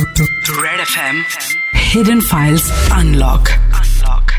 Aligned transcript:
Red 0.00 0.80
FM 0.80 1.16
Hidden 1.74 2.20
Files 2.20 2.62
Unlock. 2.98 3.48
Unlock. 3.80 4.30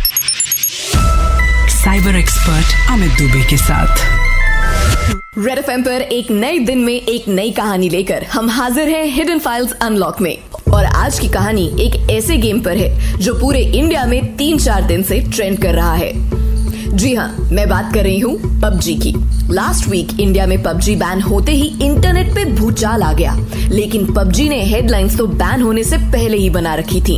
Cyber 1.69 2.15
expert 2.15 2.89
Amit 2.89 3.11
Dubey 3.11 3.45
के 3.45 3.57
साथ. 3.57 3.87
Red 5.37 5.57
F 5.57 5.71
पर 5.71 6.01
एक 6.01 6.31
नए 6.31 6.59
दिन 6.59 6.77
में 6.77 6.93
एक 6.93 7.27
नई 7.27 7.51
कहानी 7.51 7.89
लेकर 7.89 8.23
हम 8.23 8.49
हाजिर 8.49 8.89
हैं 8.89 9.05
हिडन 9.05 9.39
फाइल्स 9.39 9.71
अनलॉक 9.71 10.21
में। 10.21 10.37
और 10.73 10.85
आज 10.85 11.19
की 11.19 11.27
कहानी 11.27 11.67
एक 11.79 12.09
ऐसे 12.09 12.37
गेम 12.37 12.61
पर 12.61 12.77
है 12.77 13.17
जो 13.17 13.33
पूरे 13.33 13.59
इंडिया 13.59 14.05
में 14.05 14.37
तीन 14.37 14.59
चार 14.59 14.81
दिन 14.81 15.03
से 15.03 15.19
ट्रेंड 15.19 15.61
कर 15.61 15.75
रहा 15.75 15.93
है। 15.93 16.40
जी 17.01 17.13
हाँ 17.15 17.27
मैं 17.51 17.67
बात 17.69 17.93
कर 17.93 18.03
रही 18.03 18.19
हूँ 18.19 18.59
पबजी 18.61 18.93
की। 18.95 19.13
लास्ट 19.53 19.87
वीक 19.89 20.09
इंडिया 20.19 20.45
में 20.47 20.61
पबजी 20.63 20.95
बैन 20.95 21.21
होते 21.21 21.51
ही 21.51 21.67
इंटरनेट 21.83 22.27
पे 22.35 22.43
भूचाल 22.45 23.03
आ 23.03 23.11
गया। 23.13 23.33
लेकिन 23.69 24.05
पबजी 24.13 24.47
ने 24.49 24.61
हेडलाइंस 24.63 25.17
तो 25.17 25.25
बैन 25.27 25.61
होने 25.61 25.83
से 25.83 25.97
पहले 26.11 26.37
ही 26.37 26.49
बना 26.49 26.73
रखी 26.75 27.01
थी। 27.01 27.17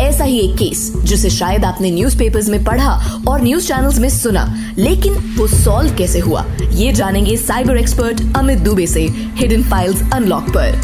ऐसा 0.00 0.24
ही 0.24 0.38
एक 0.38 0.56
केस 0.56 0.80
जिसे 1.04 1.30
शायद 1.30 1.64
आपने 1.64 1.90
न्यूज़पेपर्स 1.90 2.48
में 2.48 2.64
पढ़ा 2.64 2.94
और 3.28 3.42
न्यूज़ 3.42 3.66
चैनल्स 3.68 3.98
में 3.98 4.08
सुना। 4.08 4.44
लेकिन 4.78 5.14
वो 5.36 5.46
सॉल्व 5.46 5.94
कैसे 5.96 6.18
हुआ? 6.18 6.44
ये 6.72 6.92
जानेंगे 6.92 7.36
साइबर 7.36 7.76
एक्सपर्ट 7.76 8.22
अमित 8.36 8.58
दुबे 8.58 8.86
से 8.86 9.06
हिडन 9.36 9.62
फाइल्स 9.62 10.02
अनलॉक 10.12 10.48
पर। 10.56 10.80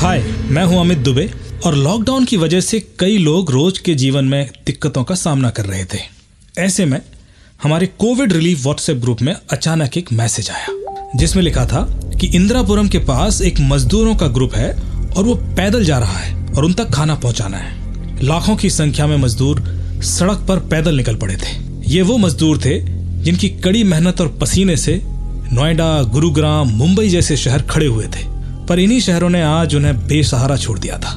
हाय 0.00 0.24
मैं 0.48 0.64
हूँ 0.64 0.80
अमित 0.80 0.98
दुबे 0.98 1.30
और 1.66 1.76
लॉकडाउन 1.76 2.24
की 2.24 2.36
वजह 2.36 2.60
से 2.60 2.80
कई 2.98 3.18
लोग 3.18 3.50
रोज 3.50 3.78
के 3.78 3.94
जीवन 3.94 4.24
में 4.24 4.50
दिक्कतों 4.66 5.04
का 5.04 5.14
सामना 5.14 5.50
कर 5.50 5.64
रहे 5.64 5.84
थे। 5.84 5.98
ऐसे 6.58 6.84
में 6.84 7.00
हमारे 7.62 7.86
कोविड 7.98 8.32
रिलीफ 8.32 8.62
व्हाट्सएप 8.62 8.96
ग्रुप 8.96 9.22
में 9.22 9.34
अचानक 9.52 9.96
एक 9.98 10.12
मैसेज 10.12 10.48
आया, 10.50 10.66
जिसमें 11.16 11.42
लिखा 11.42 11.64
था 11.66 11.82
कि 12.20 12.26
इंदिरापुरम 12.26 12.88
के 12.88 12.98
पास 12.98 13.40
एक 13.42 13.60
मजदूरों 13.60 14.14
का 14.16 14.26
ग्रुप 14.28 14.54
है 14.54 14.70
और 15.10 15.24
वो 15.24 15.34
पैदल 15.56 15.84
जा 15.84 15.98
रहा 15.98 16.18
है 16.18 16.34
और 16.48 16.64
उन 16.64 16.72
तक 16.72 16.90
खाना 16.90 17.14
पहुंचाना 17.14 17.56
है। 17.56 18.24
लाखों 18.24 18.56
की 18.56 18.70
संख्या 18.70 19.06
में 19.06 19.16
मजदूर 19.16 19.60
सड़क 20.02 20.44
पर 20.48 20.60
पैदल 20.68 20.96
निकल 20.96 21.16
पड़े 21.16 21.36
थे। 21.36 21.56
ये 21.86 22.02
वो 22.02 22.16
मजदूर 22.18 22.58
थे 22.58 22.78
जिनकी 23.22 23.48
कड़ी 23.58 23.84
मेहनत 23.84 24.20
और 24.20 24.28
पसीने 24.40 24.76
से 24.76 25.00
नोएडा, 25.04 26.02
गुरुग्राम, 26.02 26.68
मुंबई 26.68 27.08
जैसे 27.08 27.36
शहर 27.36 27.62
खड़े 27.62 27.86
हुए 27.86 28.06
थे, 28.06 28.24
पर 28.66 28.78
इन्हीं 28.78 29.00
शहरों 29.00 29.30
ने 29.30 29.42
आज 29.42 29.74
उन्हें 29.74 29.96
बेसहारा 30.06 30.56
छोड़ 30.56 30.78
दिया 30.78 30.98
था। 30.98 31.16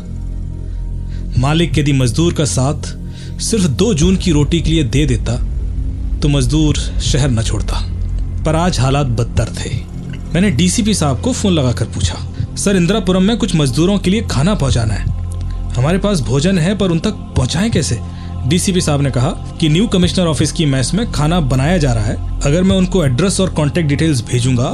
मालिक 1.38 1.78
यदि 1.78 1.94
मजदूर 1.94 2.34
का 2.34 2.46
साथ 2.48 2.96
सिर्फ़ 3.42 3.68
दो 3.68 3.94
जून 3.94 4.16
की 4.16 4.32
रोटी 4.32 4.62
के 4.62 4.72
लिए 4.72 4.84
दे 4.84 5.06
देता 5.06 5.40
तो 6.24 6.30
मजदूर 6.30 6.76
शहर 7.04 7.30
न 7.30 7.42
छोड़ता, 7.42 7.80
पर 8.44 8.56
आज 8.56 8.80
हालात 8.80 9.08
बदतर 9.10 9.50
थे। 9.56 9.70
मैंने 10.34 10.52
डीसीपी 10.52 10.94
साहब 10.94 11.20
को 11.22 11.32
फ़ोन 11.34 11.54
लगाकर 11.54 11.86
पूछा, 11.86 12.18
सर, 12.56 12.76
इंदिरापुरम 12.76 13.24
में 13.24 13.36
कुछ 13.38 13.56
मजदूरों 13.56 13.98
के 13.98 14.12
लिए 14.12 14.22
खाना 14.32 14.54
पहुंचाना 14.56 14.94
है। 14.94 15.74
हमारे 15.74 15.98
पास 15.98 16.20
भोजन 16.22 16.58
है, 16.58 16.78
पर 16.78 16.92
उन 16.92 17.00
तक 17.00 17.14
पहुंचाएँ 17.38 17.70
कैसे? 17.70 18.00
डीसीपी 18.48 18.82
साहब 18.82 19.02
ने 19.02 19.12
कहा 19.12 19.30
कि 19.60 19.70
न्यू 19.70 19.88
कमिश्नर 19.88 20.28
ऑफ़िस 20.28 20.52
की 20.52 20.66
मैस 20.66 20.94
में 20.94 21.12
खाना 21.12 21.40
बनाया 21.42 21.78
जा 21.78 21.94
रहा 21.94 22.06
है। 22.06 22.42
अगर 22.42 22.64
मैं 22.64 22.78
उनको 22.78 23.06
एड्रेस 23.06 23.40
और 23.40 23.50
कॉन्टेक्ट 23.52 23.90
डिटेल्स 23.90 24.24
भेजूँगा 24.26 24.70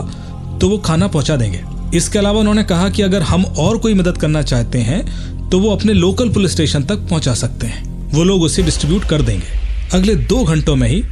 तो 0.62 0.70
वो 0.70 0.78
खाना 0.78 1.08
पहुँचा 1.08 1.36
देंगे। 1.36 1.64
इसके 1.98 2.20
अलावा 2.20 2.40
उन्होंने 2.40 2.64
कहा 2.64 2.90
कि 2.90 3.02
अगर 3.02 3.22
हम 3.24 3.46
और 3.46 3.78
कोई 3.78 3.94
मदद 3.94 4.18
करना 4.18 4.42
चाहते 4.44 4.80
हैं 4.82 5.50
तो 5.50 5.60
वो 5.60 5.76
अपने 5.76 5.94
लोकल 5.96 6.30
पुलिस 6.30 6.52
स्टेशन 6.52 6.84
तक 6.84 7.08
पहुँचा 7.10 7.34
सकते 7.36 7.68
हैं। 7.68 8.12
वो 8.12 8.24
लोग 8.24 8.42
उसे 8.42 8.64
डिस्ट्रीब्यूट 8.64 9.04
कर 9.04 9.22
देंगे। 9.22 9.58
अगले 9.94 10.16
दो 10.16 10.44
घंटों 10.44 10.76
में 10.76 10.88
ही 10.90 11.04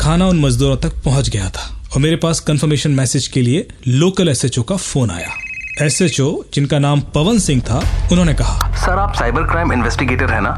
खाना 0.00 0.26
उन 0.26 0.40
मजदूरों 0.40 0.76
तक 0.76 1.02
पहुँच 1.04 1.28
गया 1.28 1.48
था 1.50 1.62
और 1.94 2.00
मेरे 2.00 2.16
पास 2.16 2.40
कंफर्मेशन 2.40 2.90
मैसेज 2.90 3.26
के 3.26 3.42
लिए 3.42 3.66
लोकल 3.88 4.28
एसएचओ 4.28 4.62
का 4.62 4.76
फ़ोन 4.76 5.10
आया। 5.10 5.30
एसएचओ 5.82 6.28
जिनका 6.54 6.78
नाम 6.78 7.00
पवन 7.14 7.38
सिंह 7.38 7.62
था 7.62 7.78
उन्होंने 8.12 8.34
कहा 8.34 8.74
सर 8.76 8.98
आप 8.98 9.14
साइबर 9.14 9.42
क्राइम 9.42 9.72
इन्वेस्टिगेटर 9.72 10.32
है 10.32 10.40
ना? 10.40 10.50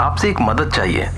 आपसे 0.00 0.28
एक 0.30 0.40
मदद 0.40 0.72
चाहिए। 0.72 1.08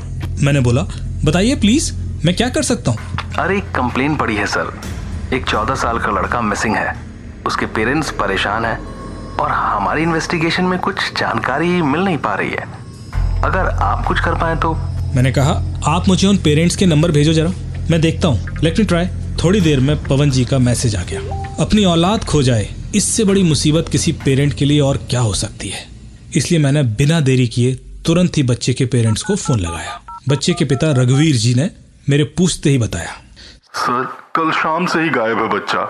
मैंने 0.43 0.61
बोला 0.61 0.83
बताइए 1.25 1.55
प्लीज़ 1.57 1.93
मैं 2.25 2.35
क्या 2.37 2.49
कर 2.49 2.63
सकता 2.63 2.91
हूँ? 2.91 2.99
अरे 3.39 3.57
एक 3.59 3.71
कंप्लेन 3.71 4.17
पड़ी 4.17 4.37
है 4.37 4.47
सर। 4.47 4.73
एक 5.35 5.47
चौदह 5.47 5.75
साल 5.75 5.99
का 5.99 6.11
लड़का 6.11 6.41
मिसिंग 6.41 6.77
है। 6.77 6.95
उसके 7.47 7.67
पेरेंट्स 7.67 8.11
परेशान 8.11 8.65
है 8.65 8.75
और 9.41 9.51
हमारी 9.51 10.03
इन्वेस्टिगेशन 10.03 10.65
में 10.65 10.79
कुछ 10.79 11.13
जानकारी 11.19 11.83
मिल 11.83 12.01
नहीं 12.01 12.19
पा 12.19 12.35
रही 12.35 12.51
है। 12.51 12.67
अगर 13.43 13.69
आप 13.83 14.05
कुछ 14.07 14.21
कर 14.21 14.35
पाए 14.35 14.57
तो? 14.57 14.75
मैंने 15.15 15.33
कहा 15.33 15.53
आप 15.87 16.09
मुझे 16.09 16.27
उन 16.27 16.37
पेरेंट्स 16.37 16.77
के 16.77 16.87
नंबर 16.87 17.11
भेजो 17.11 17.33
जरा। 17.33 17.51
मैं 17.91 18.01
देखता 18.01 18.29
हूँ। 18.29 18.59
लेट 18.65 18.79
मी 18.79 18.85
ट्राई 18.85 19.07
थोड़ी 19.43 19.61
देर 19.61 19.81
में 19.81 19.97
पवन 20.05 20.31
जी 20.31 20.45
का 20.45 20.59
मैसेज 20.59 20.95
आ 20.97 21.03
गया। 21.03 21.21
अपनी 21.61 21.85
औलाद 21.85 22.25
खो 22.25 22.43
जाए 22.43 22.69
इससे 22.95 23.25
बड़ी 23.25 23.43
मुसीबत 23.43 23.89
किसी 23.89 24.13
पेरेंट 24.25 24.55
के 24.55 24.65
लिए 24.65 24.81
और 24.81 24.97
क्या 25.11 25.21
हो 25.21 25.35
सकती 25.35 25.69
है? 25.69 25.85
इसलिए 26.37 26.61
मैंने 26.61 26.83
बिना 26.83 27.21
देरी 27.21 27.47
किए 27.49 27.75
तुरंत 28.07 28.37
ही 28.37 28.43
बच्चे 28.43 28.73
के 28.75 28.87
पेरेंट्स 28.87 29.23
को 29.23 29.37
फ़ोन 29.37 29.61
लगाया। 29.61 30.01
बच्चे 30.29 30.53
के 30.53 30.65
पिता 30.65 30.91
रघुवीर 30.93 31.37
जी 31.37 31.55
ने 31.55 31.71
मेरे 32.09 32.25
पूछते 32.39 32.71
ही 32.71 32.79
बताया। 32.79 33.13
सर 33.75 34.05
कल 34.37 34.51
शाम 34.53 34.87
से 34.87 35.01
ही 35.01 35.09
गायब 35.09 35.39
है 35.39 35.49
बच्चा 35.49 35.81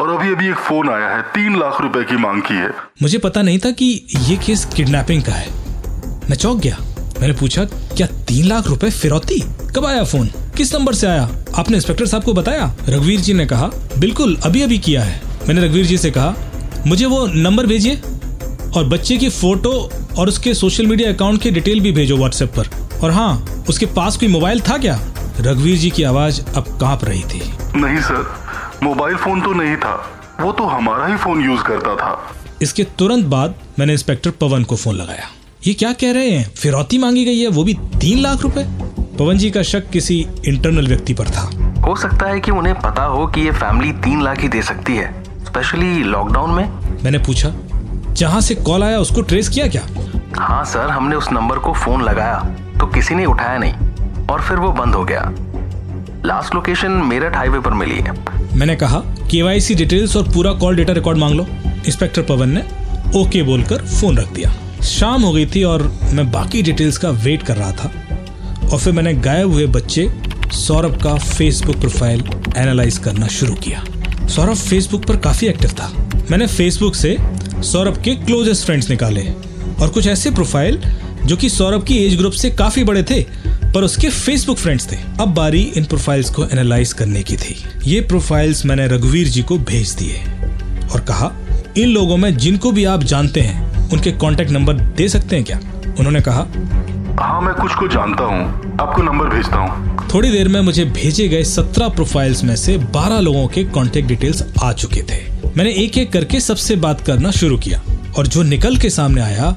और 0.00 0.08
अभी 0.10 0.32
अभी 0.32 0.48
एक 0.48 0.56
फ़ोन 0.58 0.88
आया 0.88 1.08
है 1.08 1.22
तीन 1.32 1.58
लाख 1.58 1.80
रुपए 1.80 2.04
की 2.04 2.16
मांग 2.16 2.42
की 2.42 2.54
है। 2.54 2.70
मुझे 3.02 3.18
पता 3.18 3.42
नहीं 3.42 3.58
था 3.58 3.70
कि 3.70 3.86
ये 4.18 4.36
केस 4.36 4.64
किडनैपिंग 4.76 5.22
का 5.22 5.32
है। 5.32 5.48
मैं 6.30 6.36
चौक 6.36 6.58
गया। 6.58 6.78
मैंने 7.20 7.32
पूछा 7.34 7.64
क्या 7.64 8.06
तीन 8.28 8.46
लाख 8.46 8.66
रुपए 8.66 8.90
फिरौती? 8.90 9.40
कब 9.76 9.86
आया 9.86 10.04
फ़ोन? 10.04 10.30
किस 10.60 10.74
नंबर 10.74 10.94
से 10.94 11.06
आया? 11.06 11.28
आपने 11.54 11.76
इंस्पेक्टर 11.76 12.06
साहब 12.06 12.24
को 12.24 12.32
बताया? 12.32 12.64
रघुवीर 12.88 13.20
जी 13.20 13.34
ने 13.34 13.44
कहा 13.46 13.66
बिल्कुल 13.98 14.36
अभी 14.36 14.62
अभी 14.62 14.78
किया 14.78 15.02
है। 15.02 15.20
मैंने 15.48 15.64
रघुवीर 15.64 15.86
जी 15.86 15.98
से 15.98 16.10
कहा 16.10 16.34
मुझे 16.86 17.06
वो 17.06 17.26
नंबर 17.26 17.66
भेजिए 17.66 17.96
और 18.76 18.84
बच्चे 18.84 19.16
की 19.16 19.28
फ़ोटो 19.28 19.72
और 20.18 20.28
उसके 20.28 20.54
सोशल 20.54 20.86
मीडिया 20.86 21.12
अकाउंट 21.12 21.42
की 21.42 21.50
डिटेल 21.50 21.80
भी 21.80 21.92
भेजो 21.92 22.16
व्हाट्सएप 22.16 22.52
पर। 22.58 22.68
और 23.04 23.10
हाँ 23.10 23.64
उसके 23.68 23.86
पास 23.86 24.16
कोई 24.16 24.28
मोबाइल 24.28 24.60
था 24.60 24.78
क्या? 24.78 24.98
रघुवीर 25.40 25.78
जी 25.78 25.90
की 25.90 26.02
आवाज़ 26.02 26.40
अब 26.56 26.78
काँप 26.80 27.04
रही 27.04 27.22
थी। 27.22 27.42
नहीं 27.76 28.00
सर 28.00 28.26
मोबाइल 28.82 29.16
फ़ोन 29.16 29.40
तो 29.40 29.52
नहीं 29.52 29.76
था। 29.76 29.94
वो 30.40 30.52
तो 30.52 30.64
हमारा 30.64 31.06
ही 31.06 31.16
फ़ोन 31.16 31.44
यूज़ 31.44 31.62
करता 31.62 31.96
था। 31.96 32.34
इसके 32.62 32.84
तुरंत 32.98 33.24
बाद 33.24 33.54
मैंने 33.78 33.92
इंस्पेक्टर 33.92 34.30
पवन 34.30 34.64
को 34.64 34.76
फ़ोन 34.76 34.96
लगाया। 34.96 35.28
ये 35.66 35.74
क्या 35.74 35.92
कह 35.92 36.12
रहे 36.12 36.30
हैं? 36.30 36.50
फिरौती 36.54 36.98
मांगी 36.98 37.24
गई 37.24 37.38
है 37.38 37.48
वो 37.48 37.64
भी 37.64 37.74
तीन 38.00 38.18
लाख 38.18 38.42
रुपए? 38.42 38.68
पवन 39.20 39.38
जी 39.38 39.50
का 39.50 39.62
शक 39.62 39.88
किसी 39.90 40.14
इंटरनल 40.48 40.86
व्यक्ति 40.88 41.14
पर 41.14 41.28
था। 41.28 41.40
हो 41.86 41.94
सकता 41.96 42.26
है 42.26 42.38
कि 42.40 42.50
उन्हें 42.50 42.74
पता 42.74 43.02
हो 43.04 43.26
कि 43.26 43.40
ये 43.40 43.50
फैमिली 43.52 43.92
तीन 44.04 44.22
लाख 44.22 44.40
ही 44.40 44.48
दे 44.48 44.62
सकती 44.62 44.96
है 44.96 45.12
स्पेशली 45.46 46.02
लॉकडाउन 46.04 46.50
में। 46.50 47.02
मैंने 47.04 47.18
पूछा 47.18 47.52
जहाँ 48.12 48.40
से 48.40 48.54
कॉल 48.54 48.84
आया 48.84 48.98
उसको 48.98 49.22
ट्रेस 49.22 49.48
किया 49.48 49.66
क्या? 49.66 49.82
हाँ 50.36 50.64
सर 50.64 50.90
हमने 50.90 51.16
उस 51.16 51.30
नंबर 51.32 51.58
को 51.58 51.72
फ़ोन 51.74 52.04
लगाया 52.04 52.38
तो 52.80 52.86
किसी 52.86 53.14
ने 53.14 53.26
उठाया 53.26 53.58
नहीं 53.58 54.26
और 54.26 54.42
फिर 54.42 54.58
वो 54.58 54.72
बंद 54.72 54.94
हो 54.94 55.04
गया। 55.04 55.30
लास्ट 56.26 56.54
लोकेशन 56.54 56.92
मेरठ 57.06 57.36
हाईवे 57.36 57.60
पर 57.60 57.74
मिली 57.74 58.00
है। 58.00 58.18
मैंने 58.56 58.76
कहा 58.76 59.00
केवाईसी 59.30 59.74
डिटेल्स 59.74 60.16
और 60.16 60.32
पूरा 60.32 60.52
कॉल 60.54 60.76
डेटा 60.76 60.92
रिकॉर्ड 60.92 61.18
मांग 61.18 61.34
लो। 61.34 61.46
इंस्पेक्टर 61.86 62.22
पवन 62.28 62.58
ने 62.58 62.64
ओके 63.20 63.42
बोलकर 63.42 63.86
फ़ोन 63.88 64.18
रख 64.18 64.32
दिया। 64.32 64.54
शाम 64.88 65.22
हो 65.22 65.32
गई 65.32 65.46
थी 65.46 65.64
और 65.64 65.90
मैं 66.12 66.30
बाकी 66.32 66.62
डिटेल्स 66.62 66.98
का 66.98 67.10
वेट 67.24 67.42
कर 67.42 67.56
रहा 67.56 67.72
था। 67.72 67.92
और 68.72 68.78
फिर 68.78 68.92
मैंने 68.92 69.12
गायब 69.14 69.52
हुए 69.52 69.66
बच्चे 69.68 70.08
सौरभ 70.52 71.00
का 71.02 71.14
फेसबुक 71.16 71.76
प्रोफ़ाइल 71.76 72.24
एनालाइज 72.56 72.98
करना 72.98 73.26
शुरू 73.28 73.54
किया। 73.54 73.84
सौरभ 74.28 74.56
फेसबुक 74.56 75.04
पर 75.06 75.16
काफ़ी 75.16 75.46
एक्टिव 75.46 75.70
था। 75.70 75.92
मैंने 76.30 76.46
फेसबुक 76.46 76.94
से 76.94 77.16
सौरभ 77.62 78.02
के 78.02 78.14
क्लोजेस्ट 78.16 78.64
फ्रेंड्स 78.66 78.90
निकाले 78.90 79.28
और 79.80 79.88
कुछ 79.88 80.06
ऐसे 80.06 80.30
प्रोफ़ाइल 80.30 80.80
जो 81.26 81.36
कि 81.36 81.48
सौरभ 81.48 81.84
की 81.84 81.96
एज 81.96 82.16
ग्रुप 82.16 82.32
से 82.32 82.50
काफ़ी 82.50 82.84
बड़े 82.84 83.02
थे, 83.02 83.20
पर 83.74 83.82
उसके 83.82 84.08
फेसबुक 84.08 84.58
फ्रेंड्स 84.58 84.90
थे। 84.92 84.96
अब 85.20 85.34
बारी 85.34 85.60
इन 85.76 85.84
प्रोफाइल्स 85.84 86.30
को 86.30 86.44
एनालाइज 86.44 86.92
करने 86.92 87.22
की 87.22 87.36
थी। 87.36 87.56
ये 87.86 88.00
प्रोफाइल्स 88.00 88.64
मैंने 88.66 88.86
रघुवीर 88.86 89.28
जी 89.28 89.42
को 89.42 89.58
भेज 89.58 89.90
दिए 89.92 90.22
और 90.92 91.00
कहा, 91.00 91.32
इन 91.76 91.88
लोगों 91.88 92.16
में 92.16 92.36
जिनको 92.36 92.72
भी 92.72 92.84
आप 92.84 93.04
जानते 93.04 93.40
हैं, 93.40 93.90
उनके 93.90 94.12
कांटेक्ट 94.12 94.50
नंबर 94.50 94.74
दे 94.96 95.08
सकते 95.08 95.36
हैं 95.36 95.44
क्या? 95.44 95.60
उन्होंने 95.98 96.20
कहा 96.20 96.46
हाँ 97.20 97.40
मैं 97.40 97.54
कुछ 97.54 97.72
को 97.74 97.86
जानता 97.88 98.24
हूँ। 98.24 98.76
आपको 98.80 99.02
नंबर 99.02 99.28
भेजता 99.28 99.56
हूँ। 99.56 100.08
थोड़ी 100.14 100.30
देर 100.30 100.48
में 100.48 100.60
मुझे 100.60 100.84
भेजे 100.84 101.28
गए 101.28 101.42
सत्रह 101.44 101.88
प्रोफाइल्स 101.88 102.42
में 102.44 102.54
से 102.56 102.76
बारह 102.94 103.20
लोगों 103.20 103.46
के 103.48 103.64
कॉन्टेक्ट 103.64 104.08
डिटेल्स 104.08 104.42
आ 104.62 104.72
चुके 104.72 105.02
थे। 105.02 105.18
मैंने 105.56 105.72
एक 105.74 105.98
एक 105.98 106.12
करके 106.12 106.40
सबसे 106.40 106.76
बात 106.76 107.00
करना 107.00 107.30
शुरू 107.30 107.58
किया 107.58 107.82
और 108.18 108.26
जो 108.26 108.42
निकल 108.42 108.76
के 108.76 108.90
सामने 108.90 109.20
आया 109.20 109.54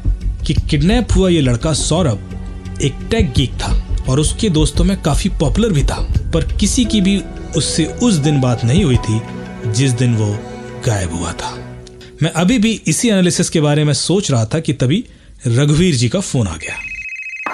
कि 0.48 0.54
किडनैप 0.54 1.15
हुआ 1.15 1.30
ये 1.30 1.42
लड़का 1.42 1.74
सौरभ 1.74 2.80
एक 2.81 3.07
टेक 3.12 3.31
गीक 3.31 3.54
था 3.54 3.74
और 4.09 4.19
उसके 4.19 4.50
दोस्तों 4.50 4.83
में 4.83 5.01
काफ़ी 5.01 5.30
पॉपुलर 5.30 5.74
भी 5.74 5.83
था। 5.83 6.01
पर 6.33 6.44
किसी 6.54 6.86
की 6.86 7.01
भी 7.01 7.21
उससे 7.57 7.86
उस 7.86 8.13
दिन 8.13 8.42
बात 8.42 8.66
नहीं 8.66 8.83
हुई 8.83 8.98
थी, 8.98 9.21
जिस 9.68 9.92
दिन 9.92 10.16
वो 10.16 10.31
गायब 10.86 11.13
हुआ 11.13 11.31
था। 11.31 11.57
मैं 12.24 12.31
अभी 12.31 12.59
भी 12.59 12.81
इसी 12.88 13.09
एनालिसिस 13.09 13.50
के 13.50 13.62
बारे 13.62 13.83
में 13.83 13.94
सोच 13.94 14.31
रहा 14.31 14.45
था 14.45 14.59
कि 14.59 14.74
तभी 14.74 15.04
रघुवीर 15.48 15.95
जी 15.95 16.09
का 16.09 16.19
फ़ोन 16.19 16.48
आ 16.48 16.56
गया। 16.56 16.82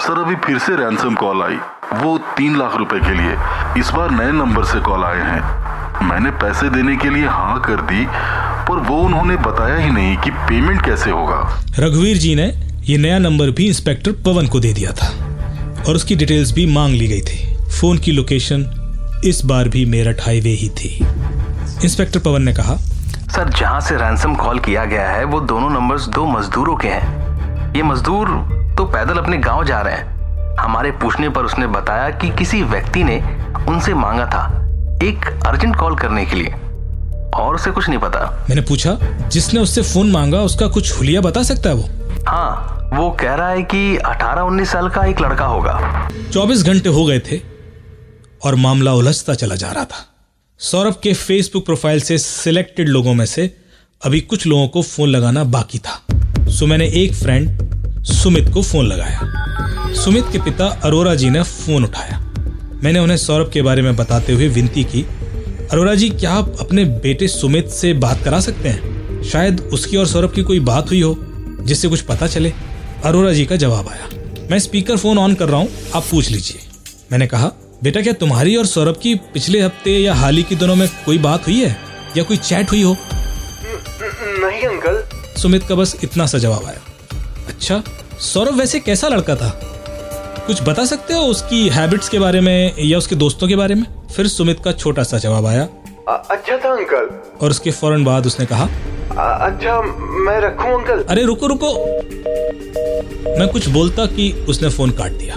सर 0.10 0.20
अभी 0.20 0.36
फिर 0.36 0.58
से 0.58 0.76
रैंसम 0.76 1.16
कॉल 1.16 1.42
आई। 1.44 1.56
वो 1.96 2.18
तीन 2.38 2.56
लाख 2.58 2.76
रुपए 2.76 3.00
के 3.00 3.14
लिए। 3.14 3.34
इस 3.80 3.90
बार 3.90 4.12
नए 4.12 4.32
नंबर 4.32 4.64
से 4.66 4.80
कॉल 4.80 5.04
आए 5.04 5.20
हैं। 5.24 6.08
मैंने 6.08 6.32
पैसे 6.34 6.70
देने 6.70 6.96
के 6.96 7.10
लिए 7.10 7.28
हाँ 7.28 7.60
कर 7.62 7.82
दी 7.82 8.06
पर 8.70 8.80
वो 8.88 8.98
उन्होंने 9.02 9.36
बताया 9.38 9.76
ही 9.76 9.92
नहीं 9.92 10.16
कि 10.18 10.32
पेमेंट 10.32 10.82
कैसे 10.86 11.10
होगा। 11.10 11.38
रघुवीर 11.80 12.18
जी 12.18 12.34
ने 12.36 12.48
ये 12.84 12.98
नया 12.98 13.20
नंबर 13.20 13.52
भी 13.52 13.68
इंस्पेक्टर 13.68 14.12
पवन 14.26 14.48
को 14.48 14.60
दे 14.60 14.74
दिया 14.74 14.92
था 14.92 15.12
और 15.84 15.96
उसकी 15.96 16.16
डिटेल्स 16.16 16.54
भी 16.54 16.66
मांग 16.74 16.96
ली 16.96 17.08
गई 17.08 17.22
थी। 17.22 17.70
फ़ोन 17.70 17.98
की 17.98 18.12
लोकेशन 18.12 18.66
इस 19.26 19.46
बार 19.46 19.70
भी 19.70 19.86
मेरठ 19.86 20.26
हाईवे 20.26 20.56
ही 20.56 20.70
थी। 20.70 20.96
इंस्पेक्टर 21.84 22.20
पवन 22.20 22.42
ने 22.42 22.54
कहा 22.54 22.76
सर 23.30 23.50
जहाँ 23.50 23.80
से 23.82 23.96
रैंसम 23.96 24.36
कॉल 24.36 24.60
किया 24.60 24.86
गया 24.86 25.10
है 25.10 25.24
वो 25.24 25.42
दोनों 25.42 25.70
नंबर्स 25.70 26.08
दो 26.08 26.26
मजदूरों 26.26 26.76
के 26.76 26.88
हैं। 26.88 27.19
ये 27.76 27.84
मजदूर 27.84 28.28
तो 28.78 28.86
पैदल 28.86 29.18
अपने 29.18 29.38
गाँव 29.38 29.64
जा 29.66 29.82
रहे 29.82 29.96
हैं। 29.96 30.56
हमारे 30.60 30.92
पूछने 30.92 31.30
पर 31.30 31.46
उसने 31.46 31.68
बताया 31.68 32.10
कि 32.10 32.30
किसी 32.30 32.62
व्यक्ति 32.64 33.04
ने 33.04 33.18
उनसे 33.70 33.94
मांगा 33.94 34.26
था 34.26 34.46
एक 35.04 35.26
अर्जेंट 35.48 35.76
कॉल 35.76 35.96
करने 35.96 36.26
के 36.26 36.36
लिए 36.36 36.54
और 37.36 37.56
उसे 37.56 37.72
कुछ 37.72 37.90
नहीं 37.90 38.00
पता। 38.00 38.46
मैंने 38.50 38.62
पूछा 38.62 38.98
जिसने 39.30 39.60
उससे 39.60 39.82
फ़ोन 39.82 40.12
मांगा 40.12 40.42
उसका 40.42 40.68
कुछ 40.68 40.98
हुलिया 41.00 41.22
बता 41.22 41.44
सकता 41.44 41.70
है 41.70 41.76
वो? 41.76 41.90
हाँ 42.28 42.90
वो 42.94 43.10
कह 43.12 43.34
रहा 43.34 43.50
है 43.50 43.64
कि 43.64 43.98
18-19 43.98 44.72
साल 44.72 44.90
का 44.90 45.06
एक 45.06 45.22
लड़का 45.22 45.46
होगा। 45.46 46.10
24 46.32 46.64
घंटे 46.64 46.90
हो 46.90 47.06
गए 47.06 47.20
थे 47.20 47.42
और 48.46 48.56
मामला 48.56 48.94
उलझता 48.94 49.34
चला 49.34 49.56
जा 49.56 49.72
रहा 49.72 49.84
था। 49.84 50.06
सौरभ 50.60 50.96
के 51.04 51.14
फेसबुक 51.14 51.66
प्रोफ़ाइल 51.66 52.02
से 52.02 52.18
सिलेक्टेड 52.18 52.90
लोगों 52.90 53.14
में 53.14 53.26
से 53.26 53.54
अभी 54.02 54.22
कुछ 54.22 54.48
लोगों 54.48 54.68
को 54.68 54.82
फ़ोन 54.82 55.10
लगाना 55.10 55.44
बाकी 55.44 55.80
था। 55.80 56.00
सो 56.50 56.66
मैंने 56.66 56.88
एक 56.88 57.14
फ्रेंड 57.14 57.50
सुमित 58.04 58.50
को 58.54 58.62
फ़ोन 58.62 58.86
लगाया। 58.86 59.20
सुमित 59.94 60.26
के 60.32 60.38
पिता 60.38 60.66
अरोरा 60.66 61.16
जी 61.16 61.30
ने 61.30 61.44
फ़ोन 61.44 61.84
उठाया। 61.84 62.34
मैंने 62.84 63.00
उन्हें 63.00 63.18
सौरभ 63.18 63.52
के 63.52 63.62
बारे 63.62 63.82
में 63.82 63.96
बताते 63.96 64.34
हुए 64.34 64.48
विनती 64.48 64.84
की, 64.84 65.06
अरोरा 65.72 65.96
जी, 65.96 66.10
क्या 66.10 66.32
आप 66.32 66.56
अपने 66.60 66.86
बेटे 66.86 67.28
सुमित 67.28 67.70
से 67.70 67.94
बात 67.94 68.24
करा 68.24 68.40
सकते 68.40 68.70
हैं? 68.70 69.24
शायद 69.24 69.62
उसकी 69.62 69.98
और 69.98 70.08
सौरभ 70.08 70.32
की 70.32 70.44
कोई 70.44 70.60
बात 70.60 70.90
हुई 70.90 71.02
हो, 71.02 71.18
जिससे 71.62 71.88
कुछ 71.88 72.02
पता 72.02 72.28
चले। 72.28 72.54
अरोरा 73.04 73.34
जी 73.34 73.46
का 73.46 73.56
जवाब 73.56 73.88
आया। 73.88 74.10
मैं 74.52 74.60
स्पीकर 74.60 74.98
फ़ोन 74.98 75.18
ऑन 75.18 75.34
कर 75.34 75.50
रहा 75.50 75.60
हूँ, 75.60 75.70
आप 75.96 76.04
पूछ 76.12 76.30
लीजिए। 76.30 76.60
मैंने 77.12 77.28
कहा, 77.28 77.52
बेटा, 77.84 78.02
क्या 78.02 78.14
तुम्हारी 78.14 78.56
और 78.56 78.66
सौरभ 78.66 78.98
की 79.04 79.16
पिछले 79.16 79.62
हफ़्ते 79.62 79.92
या 79.92 80.14
हाल 80.14 80.38
ही 80.38 80.44
के 80.44 80.56
दिनों 80.56 80.76
में 80.76 80.90
कोई 81.06 81.18
बात 81.18 81.48
हुई 81.48 81.60
है, 81.62 81.78
या 82.18 82.24
कोई 82.24 82.38
चैट 82.38 82.72
हुई 82.72 82.82
हो? 82.82 82.98
नहीं, 84.22 84.62
अंकल। 84.62 84.99
सुमित 85.42 85.64
का 85.64 85.76
बस 85.76 85.96
इतना 86.04 86.26
सा 86.26 86.38
जवाब 86.38 86.66
आया। 86.66 86.80
अच्छा 87.48 87.82
सौरभ 88.20 88.56
वैसे 88.56 88.80
कैसा 88.80 89.08
लड़का 89.08 89.36
था? 89.36 89.50
कुछ 90.48 90.62
बता 90.64 90.86
सकते 90.86 91.14
हो 91.14 91.22
उसकी 91.22 91.68
हैबिट्स 91.70 92.10
के 92.10 92.20
बारे 92.20 92.42
में 92.42 92.74
या 92.80 92.98
उसके 92.98 93.16
दोस्तों 93.16 93.48
के 93.48 93.56
बारे 93.56 93.76
में? 93.76 93.84
फिर 94.16 94.28
सुमित 94.28 94.60
का 94.66 94.72
छोटा 94.72 95.04
सा 95.04 95.18
जवाब 95.18 95.46
आया। 95.46 95.68
आ, 96.10 96.14
अच्छा 96.14 96.58
था 96.58 96.72
अंकल। 96.72 97.10
और 97.42 97.50
उसके 97.50 97.72
फ़ौरन 97.72 98.04
बाद 98.04 98.26
उसने 98.26 98.46
कहा 98.46 98.70
आ, 99.18 99.24
अच्छा 99.48 99.82
मैं 100.26 100.40
रखूँ 100.42 100.74
अंकल? 100.74 101.04
अरे 101.04 101.24
रुको 101.24 101.48
रुको। 101.48 101.74
मैं 103.40 103.48
कुछ 103.48 103.68
बोलता 103.68 104.06
कि 104.06 104.32
उसने 104.50 104.70
फ़ोन 104.70 104.92
काट 104.92 105.12
दिया। 105.12 105.36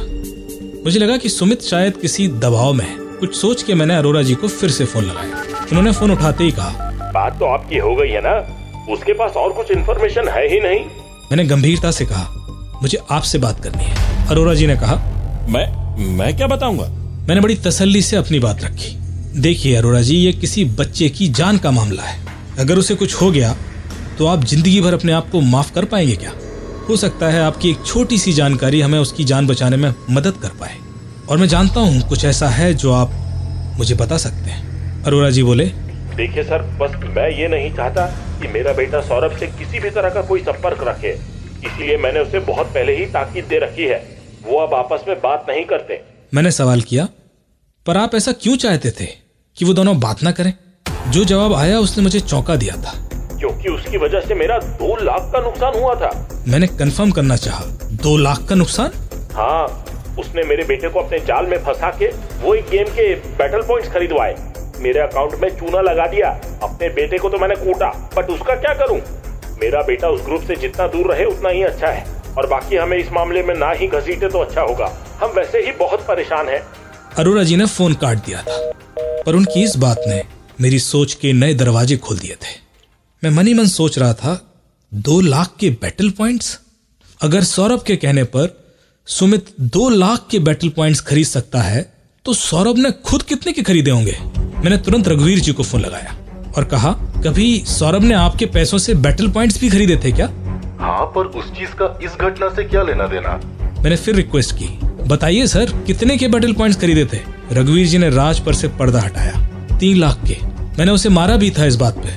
मुझे 0.84 0.98
लगा 0.98 1.16
कि 1.16 1.28
सुमित 1.28 1.62
शायद 1.62 1.96
किसी 1.96 2.28
दबाव 2.28 2.72
में 2.72 2.84
है। 2.84 2.96
कुछ 2.98 3.36
सोच 3.36 3.62
के 3.62 3.74
मैंने 3.74 3.96
अरोरा 3.96 4.22
जी 4.22 4.34
को 4.34 4.48
फिर 4.48 4.70
से 4.70 4.84
फ़ोन 4.84 5.04
लगाया। 5.04 5.42
उन्होंने 5.62 5.92
फ़ोन 5.92 6.10
उठाते 6.10 6.44
ही 6.44 6.50
कहा 6.50 6.90
बात 7.14 7.38
तो 7.38 7.44
आपकी 7.44 7.78
हो 7.78 7.94
गई 7.96 8.08
है 8.08 8.20
ना? 8.20 8.58
उसके 8.88 9.12
पास 9.12 9.36
और 9.36 9.52
कुछ 9.52 9.70
इन्फॉर्मेशन 9.70 10.28
है 10.28 10.46
ही 10.48 10.60
नहीं। 10.60 10.78
मैंने 11.30 11.44
गंभीरता 11.44 11.90
से 11.90 12.04
कहा 12.04 12.78
मुझे 12.82 12.98
आपसे 13.10 13.38
बात 13.38 13.62
करनी 13.64 13.84
है। 13.84 14.26
अरोरा 14.28 14.54
जी 14.54 14.66
ने 14.66 14.76
कहा 14.76 14.94
मैं 15.48 15.66
मैं 16.08 16.36
क्या 16.36 16.46
बताऊँगा? 16.46 16.86
मैंने 17.28 17.40
बड़ी 17.40 17.54
तसल्ली 17.56 18.02
से 18.02 18.16
अपनी 18.16 18.38
बात 18.38 18.62
रखी। 18.64 18.96
देखिए 19.40 19.74
अरोरा 19.76 20.00
जी 20.02 20.16
ये 20.16 20.32
किसी 20.32 20.64
बच्चे 20.74 21.08
की 21.08 21.28
जान 21.30 21.58
का 21.58 21.70
मामला 21.70 22.02
है। 22.02 22.16
अगर 22.58 22.78
उसे 22.78 22.94
कुछ 22.94 23.14
हो 23.14 23.30
गया 23.30 23.54
तो 24.18 24.26
आप 24.26 24.44
ज़िंदगी 24.44 24.80
भर 24.80 24.94
अपने 24.94 25.12
आप 25.12 25.30
को 25.30 25.40
माफ़ 25.42 25.72
कर 25.74 25.84
पाएँगे 25.84 26.16
क्या? 26.16 26.32
हो 26.88 26.96
सकता 26.96 27.28
है 27.28 27.42
आपकी 27.42 27.70
एक 27.70 27.84
छोटी 27.86 28.18
सी 28.18 28.32
जानकारी 28.32 28.80
हमें 28.80 28.98
उसकी 28.98 29.24
जान 29.24 29.46
बचाने 29.46 29.76
में 29.76 29.92
मदद 30.10 30.36
कर 30.42 30.48
पाए। 30.60 30.76
और 31.30 31.38
मैं 31.38 31.46
जानता 31.48 31.80
हूँ 31.80 32.00
कुछ 32.08 32.24
ऐसा 32.24 32.48
है 32.48 32.72
जो 32.74 32.92
आप 32.92 33.12
मुझे 33.78 33.94
बता 33.94 34.16
सकते 34.18 34.50
हैं। 34.50 35.02
अरोरा 35.04 35.30
जी 35.30 35.42
बोले 35.42 35.64
देखिए 36.16 36.42
सर 36.42 36.62
बस 36.80 36.96
मैं 37.06 37.28
ये 37.30 37.48
नहीं 37.48 37.72
चाहता 37.74 38.06
कि 38.40 38.48
मेरा 38.48 38.72
बेटा 38.72 39.00
सौरभ 39.00 39.36
से 39.38 39.46
किसी 39.48 39.78
भी 39.78 39.90
तरह 39.90 40.10
का 40.10 40.22
कोई 40.22 40.40
संपर्क 40.42 40.82
रखे। 40.82 41.12
इसलिए 41.66 41.96
मैंने 41.96 42.20
उसे 42.20 42.38
बहुत 42.38 42.66
पहले 42.66 42.96
ही 42.96 43.06
ताकीद 43.06 43.44
दे 43.44 43.58
रखी 43.58 43.84
है। 43.84 43.98
वो 44.46 44.58
अब 44.58 44.74
आपस 44.74 45.04
में 45.08 45.16
बात 45.20 45.46
नहीं 45.48 45.64
करते। 45.64 46.00
मैंने 46.34 46.50
सवाल 46.50 46.80
किया 46.80 47.08
पर 47.86 47.96
आप 47.96 48.14
ऐसा 48.14 48.32
क्यों 48.32 48.56
चाहते 48.56 48.90
थे 48.90 49.06
कि 49.56 49.64
वो 49.64 49.72
दोनों 49.74 49.98
बात 50.00 50.22
ना 50.22 50.30
करें? 50.30 50.52
जो 51.08 51.24
जवाब 51.24 51.54
आया 51.54 51.78
उसने 51.78 52.02
मुझे 52.02 52.20
चौंका 52.20 52.56
दिया 52.56 52.76
था। 52.76 52.92
क्योंकि 53.38 53.68
उसकी 53.68 53.98
वजह 53.98 54.20
से 54.20 54.34
मेरा 54.34 54.58
दो 54.58 54.96
लाख 55.02 55.30
का 55.32 55.40
नुकसान 55.40 55.80
हुआ 55.80 55.94
था। 55.94 56.10
मैंने 56.48 56.66
कंफर्म 56.66 57.10
करना 57.10 57.36
चाहा 57.36 57.64
दो 58.02 58.16
लाख 58.16 58.46
का 58.48 58.54
नुकसान? 58.54 58.90
हाँ 59.32 59.84
उसने 60.18 60.42
मेरे 60.42 60.64
बेटे 60.64 60.88
को 60.88 61.00
अपने 61.00 61.18
जाल 61.18 61.46
में 61.46 61.58
फंसा 61.58 61.90
के 61.90 62.06
वो 62.42 62.54
एक 62.54 62.68
गेम 62.70 62.86
के 62.86 63.14
बैटल 63.14 63.62
पॉइंट्स 63.62 63.92
खरीदवाए। 63.92 64.34
मेरे 64.82 65.00
अकाउंट 65.00 65.40
में 65.42 65.48
चूना 65.50 65.80
लगा 65.82 66.06
दिया। 66.06 66.28
अपने 66.62 66.88
बेटे 66.90 67.18
को 67.18 67.28
तो 67.30 67.38
मैंने 67.38 67.56
कूटा 67.56 67.90
बट 68.16 68.30
उसका 68.30 68.54
क्या 68.56 68.74
करूँ? 68.76 68.98
मेरा 69.60 69.82
बेटा 69.82 70.08
उस 70.08 70.20
ग्रुप 70.20 70.42
से 70.42 70.56
जितना 70.56 70.86
दूर 70.88 71.12
रहे, 71.12 71.24
उतना 71.24 71.48
ही 71.48 71.62
अच्छा 71.62 71.88
है। 71.88 72.20
और 72.32 72.46
बाकी 72.46 72.76
हमें 72.76 72.96
इस 72.98 73.10
मामले 73.12 73.42
में 73.42 73.54
ना 73.54 73.70
ही 73.72 73.86
घसीटे 73.88 74.28
तो 74.28 74.38
अच्छा 74.38 74.60
होगा। 74.60 74.86
हम 75.22 75.30
वैसे 75.30 75.58
ही 75.58 75.72
बहुत 75.78 76.06
परेशान 76.06 76.48
हैं। 76.48 76.60
अरोरा 77.18 77.42
जी 77.42 77.56
ने 77.56 77.66
फ़ोन 77.68 77.94
काट 77.94 78.24
दिया 78.26 78.42
था, 78.42 78.56
पर 79.26 79.34
उनकी 79.34 79.62
इस 79.64 79.76
बात 79.76 80.00
ने 80.06 80.22
मेरी 80.60 80.78
सोच 80.80 81.14
के 81.14 81.32
नए 81.32 81.54
दरवाजे 81.54 81.96
खोल 81.96 82.18
दिए 82.18 82.34
थे। 82.34 82.60
मैं 83.22 83.30
मनी 83.30 83.54
मन 83.54 83.66
सोच 83.68 83.98
रहा 83.98 84.12
था, 84.14 84.40
दो 84.92 85.20
लाख 85.20 85.54
के 85.60 85.70
बैटल 85.82 86.10
पॉइंट्स 86.10 86.58
अगर 87.20 87.42
सौरभ 87.44 87.82
के 87.82 87.96
कहने 87.96 88.24
पर 88.26 88.48
सुमित 89.08 89.54
दो 89.60 89.88
लाख 89.90 90.26
के 90.30 90.38
बैटल 90.40 90.68
पॉइंट्स 90.68 91.00
खरीद 91.00 91.26
सकता 91.26 91.60
है 91.60 91.82
तो 92.26 92.34
सौरभ 92.34 92.78
ने 92.78 92.90
खुद 93.04 93.22
कितने 93.22 93.52
के 93.52 93.62
खरीदे 93.62 93.90
होंगे? 93.90 94.16
मैंने 94.64 94.76
तुरंत 94.76 95.08
रघुवीर 95.08 95.38
जी 95.38 95.52
को 95.52 95.62
फ़ोन 95.62 95.80
लगाया 95.80 96.14
और 96.56 96.64
कहा 96.64 96.90
कभी 97.24 97.46
सौरभ 97.68 98.02
ने 98.02 98.14
आपके 98.14 98.46
पैसों 98.46 98.78
से 98.78 98.94
बैटल 98.94 99.28
पॉइंट्स 99.28 99.60
भी 99.60 99.68
खरीदे 99.68 99.96
थे 99.96 100.12
क्या? 100.12 100.26
हाँ 100.80 101.06
पर 101.06 101.26
उस 101.38 101.50
चीज़ 101.50 101.70
का 101.70 101.98
इस 102.04 102.12
घटना 102.20 102.48
से 102.48 102.64
क्या 102.64 102.82
लेना 102.82 103.06
देना? 103.06 103.40
मैंने 103.82 103.96
फिर 103.96 104.14
रिक्वेस्ट 104.14 104.54
की 104.54 104.68
बताइए 105.08 105.46
सर 105.46 105.72
कितने 105.86 106.16
के 106.16 106.28
बैटल 106.28 106.52
पॉइंट्स 106.52 106.80
खरीदे 106.80 107.04
थे? 107.04 107.18
रघुवीर 107.52 107.86
जी 107.86 107.98
ने 107.98 108.10
राज 108.10 108.40
पर 108.40 108.54
से 108.54 108.68
पर्दा 108.68 109.00
हटाया 109.00 109.76
तीन 109.78 109.96
लाख 109.96 110.24
के। 110.26 110.36
मैंने 110.78 110.92
उसे 110.92 111.08
मारा 111.08 111.36
भी 111.36 111.50
था 111.50 111.66
इस 111.66 111.76
बात 111.76 111.98
पे। 111.98 112.16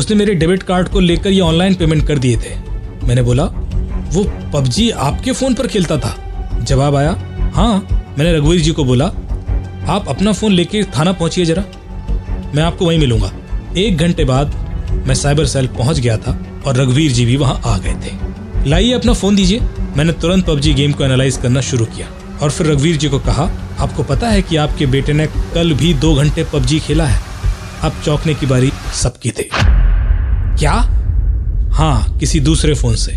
उसने 0.00 0.16
मेरे 0.16 0.34
डेबिट 0.34 0.62
कार्ड 0.62 0.88
को 0.88 1.00
लेकर 1.00 1.30
ये 1.30 1.40
ऑनलाइन 1.40 1.74
पेमेंट 1.74 2.06
कर 2.08 2.18
दिए 2.18 2.36
थे। 2.36 2.54
मैंने 3.06 3.22
बोला 3.22 3.44
वो 4.14 4.24
पबजी 4.52 4.90
आपके 4.90 5.32
फ़ोन 5.32 5.54
पर 5.54 5.66
खेलता 5.66 5.96
था? 5.98 6.16
जवाब 6.62 6.96
आया 6.96 7.16
हाँ। 7.54 7.86
मैंने 8.18 8.32
रघुवीर 8.36 8.60
जी 8.60 8.70
को 8.70 8.84
बोला 8.84 9.10
आप 9.86 10.08
अपना 10.08 10.32
फ़ोन 10.32 10.52
लेके 10.52 10.82
थाना 10.96 11.12
पहुंचिए 11.12 11.44
जरा। 11.44 11.64
मैं 12.54 12.62
आपको 12.62 12.86
वहीं 12.86 12.98
मिलूँगा। 12.98 13.30
एक 13.78 13.96
घंटे 13.96 14.24
बाद 14.24 14.54
मैं 15.06 15.14
साइबर 15.14 15.46
सेल 15.46 15.66
पहुँच 15.76 15.98
गया 15.98 16.16
था 16.18 16.32
और 16.66 16.76
रघुवीर 16.76 17.12
जी 17.12 17.24
भी 17.26 17.36
वहाँ 17.36 17.60
आ 17.66 17.76
गए 17.78 17.94
थे। 18.04 18.68
लाइए 18.68 18.92
अपना 18.92 19.12
फ़ोन 19.12 19.36
दीजिए। 19.36 19.60
मैंने 19.96 20.12
तुरंत 20.12 20.46
पबजी 20.46 20.72
गेम 20.74 20.92
को 20.92 21.04
एनालाइज 21.04 21.36
करना 21.36 21.60
शुरू 21.60 21.84
किया 21.86 22.08
और 22.42 22.50
फिर 22.50 22.66
रघुवीर 22.66 22.96
जी 22.96 23.08
को 23.08 23.18
कहा, 23.18 23.44
आपको 23.78 24.02
पता 24.02 24.28
है 24.28 24.42
कि 24.42 24.56
आपके 24.56 24.86
बेटे 24.86 25.12
ने 25.12 25.26
कल 25.54 25.72
भी 25.74 25.92
दो 25.94 26.14
घंटे 26.14 26.44
पबजी 26.44 26.78
खेला 26.80 27.06
है? 27.06 27.20
अब 27.82 28.00
चौंकने 28.04 28.34
की 28.34 28.46
बारी 28.46 28.70
सबकी 28.94 29.30
थी। 29.30 29.48
क्या? 29.52 30.72
हाँ 31.72 32.18
किसी 32.18 32.40
दूसरे 32.40 32.74
फ़ोन 32.74 32.94
से। 32.96 33.12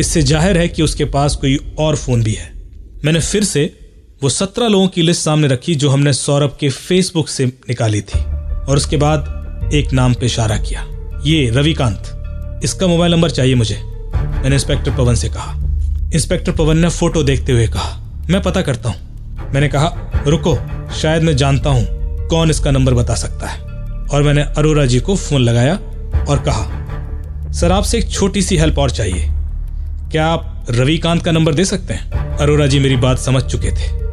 इससे 0.00 0.22
ज़ाहिर 0.22 0.58
है 0.58 0.68
कि 0.68 0.82
उसके 0.82 1.04
पास 1.06 1.36
कोई 1.36 1.58
और 1.78 1.96
फ़ोन 1.96 2.22
भी 2.22 2.32
है। 2.32 2.50
मैंने 3.04 3.20
फिर 3.22 3.44
से 3.44 3.64
वो 4.22 4.28
सत्रह 4.28 4.68
लोगों 4.68 4.88
की 4.88 5.02
लिस्ट 5.02 5.22
सामने 5.22 5.48
रखी 5.48 5.74
जो 5.74 5.90
हमने 5.90 6.12
सौरभ 6.12 6.56
के 6.60 6.68
फेसबुक 6.68 7.28
से 7.28 7.46
निकाली 7.46 8.00
थी 8.00 8.18
और 8.18 8.76
उसके 8.76 8.96
बाद 8.96 9.70
एक 9.74 9.92
नाम 9.92 10.14
पे 10.14 10.26
इशारा 10.26 10.56
किया। 10.56 10.84
ये 11.24 11.50
रविकांत। 11.50 12.60
इसका 12.64 12.86
मोबाइल 12.86 13.12
नंबर 13.12 13.30
चाहिए 13.30 13.54
मुझे। 13.54 13.74
मैंने 14.14 14.54
इंस्पेक्टर 14.54 14.90
पवन 14.90 15.14
से 15.14 15.28
कहा। 15.28 15.52
इंस्पेक्टर 16.14 16.52
पवन 16.52 16.78
ने 16.78 16.88
फ़ोटो 16.88 17.22
देखते 17.22 17.52
हुए 17.52 17.66
कहा, 17.66 18.00
मैं 18.30 18.42
पता 18.42 18.62
करता 18.62 18.88
हूँ। 18.88 19.50
मैंने 19.52 19.68
कहा, 19.68 20.12
रुको, 20.26 20.56
शायद 20.94 21.22
मैं 21.22 21.36
जानता 21.36 21.70
हूँ 21.70 21.86
कौन 22.28 22.50
इसका 22.50 22.70
नंबर 22.70 22.94
बता 22.94 23.14
सकता 23.14 23.46
है। 23.46 23.60
और 24.06 24.22
मैंने 24.22 24.42
अरोरा 24.42 24.86
जी 24.86 25.00
को 25.00 25.16
फ़ोन 25.16 25.42
लगाया 25.42 25.74
और 26.28 26.42
कहा, 26.48 27.52
सर, 27.52 27.72
आपसे 27.72 27.98
एक 27.98 28.10
छोटी 28.10 28.42
सी 28.42 28.56
हेल्प 28.56 28.78
और 28.78 28.90
चाहिए। 28.90 29.28
क्या 30.12 30.26
आप 30.26 30.66
रविकांत 30.70 31.24
का 31.24 31.32
नंबर 31.32 31.54
दे 31.54 31.64
सकते 31.64 31.94
हैं? 31.94 32.10
अरोरा 32.36 32.66
जी 32.66 32.78
मेरी 32.78 32.96
बात 32.96 33.18
समझ 33.18 33.42
चुके 33.42 33.70
थे। 33.70 34.05